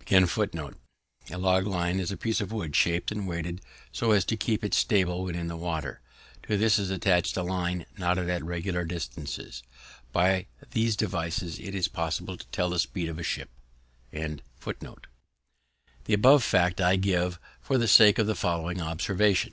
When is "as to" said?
4.12-4.34